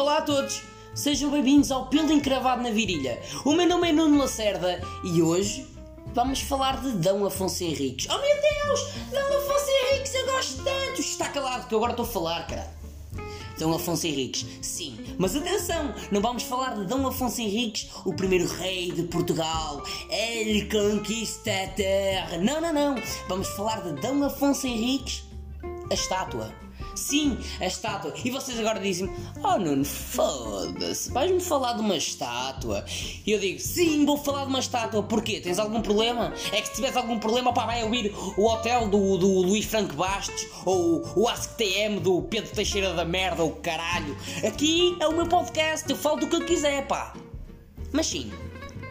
[0.00, 0.62] Olá a todos,
[0.94, 3.20] sejam bem-vindos ao Pelo Encravado na Virilha.
[3.44, 5.66] O meu nome é Nuno Lacerda e hoje
[6.14, 8.08] vamos falar de Dom Afonso Henriques.
[8.10, 11.00] Oh meu Deus, Dom Afonso Henriques, eu gosto tanto!
[11.02, 12.66] Está calado que eu agora estou a falar, cara.
[13.58, 18.46] Dom Afonso Henriques, sim, mas atenção, não vamos falar de Dom Afonso Henriques, o primeiro
[18.46, 19.84] rei de Portugal.
[20.08, 22.38] Ele conquista a terra.
[22.38, 22.94] Não, não, não.
[23.28, 25.24] Vamos falar de Dom Afonso Henriques,
[25.90, 26.50] a estátua.
[26.94, 28.12] Sim, a estátua.
[28.24, 29.10] E vocês agora dizem
[29.42, 32.84] Oh Nuno, foda-se, vais-me falar de uma estátua?
[33.26, 35.02] E eu digo, sim, vou falar de uma estátua.
[35.02, 35.40] Porquê?
[35.40, 36.32] Tens algum problema?
[36.52, 39.94] É que se tiveres algum problema, pá, vai ouvir o hotel do, do Luís Franco
[39.94, 44.16] Bastos ou o AskTM do Pedro Teixeira da Merda, ou caralho.
[44.46, 47.14] Aqui é o meu podcast, eu falo do que eu quiser, pá.
[47.92, 48.30] Mas sim,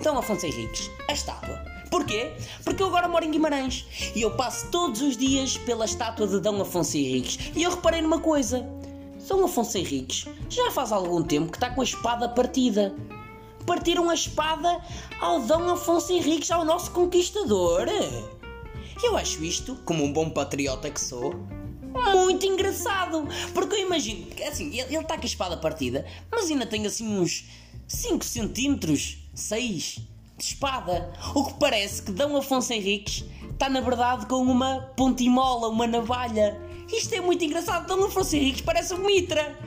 [0.00, 1.77] então Afonso Henriques, a estátua.
[1.90, 2.32] Porquê?
[2.64, 6.40] Porque eu agora moro em Guimarães e eu passo todos os dias pela estátua de
[6.40, 8.66] Dom Afonso Henriques e eu reparei numa coisa.
[9.26, 12.94] Dom Afonso Henriques já faz algum tempo que está com a espada partida.
[13.66, 14.80] Partiram a espada
[15.20, 17.86] ao Dom Afonso Henriques, ao nosso conquistador.
[19.02, 21.34] Eu acho isto, como um bom patriota que sou,
[22.14, 23.26] muito engraçado.
[23.52, 27.44] Porque eu imagino, assim, ele está com a espada partida, mas ainda tem assim uns
[27.86, 30.00] 5 centímetros, 6
[30.38, 31.12] de espada.
[31.34, 36.56] O que parece que Dom Afonso Henriques está na verdade com uma pontimola, uma navalha.
[36.90, 37.88] Isto é muito engraçado.
[37.88, 39.58] Dom Afonso Henriques parece um mitra.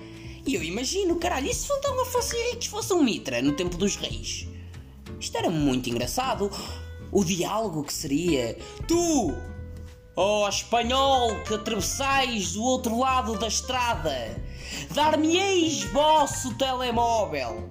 [0.46, 3.98] E eu imagino, caralho, e se Dom Afonso Henriques fosse um mitra no tempo dos
[3.98, 4.48] reis?
[5.20, 6.50] Isto era muito engraçado.
[7.12, 9.36] O diálogo que seria: Tu,
[10.16, 14.42] ó oh, espanhol que atravessais do outro lado da estrada,
[14.94, 17.70] dar-me-eis vosso telemóvel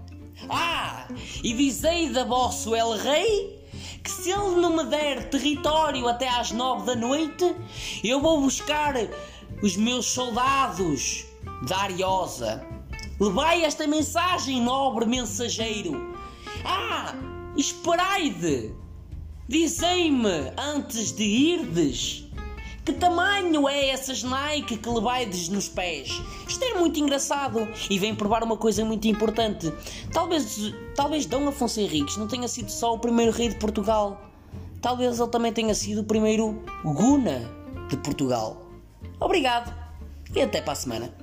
[0.48, 1.09] ah,
[1.42, 3.61] e dizei da vosso El Rei
[4.03, 7.55] que se ele não me der território até às nove da noite,
[8.03, 8.95] eu vou buscar
[9.62, 11.27] os meus soldados
[11.69, 12.67] da Ariosa.
[13.19, 16.14] Levai esta mensagem, nobre mensageiro.
[16.64, 17.14] Ah,
[17.57, 18.74] esperai-de.
[19.47, 22.30] Dizei-me antes de irdes
[22.85, 26.08] que tamanho é essas Nike que levaides nos pés?
[26.48, 29.73] Isto é muito engraçado e vem provar uma coisa muito importante.
[30.13, 34.20] Talvez, talvez Dom Afonso Henriques não tenha sido só o primeiro rei de Portugal.
[34.80, 37.51] Talvez ele também tenha sido o primeiro Guna
[37.89, 38.67] de Portugal.
[39.20, 39.74] Obrigado
[40.35, 41.20] e até para a semana.